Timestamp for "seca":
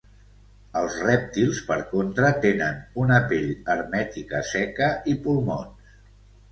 4.57-4.93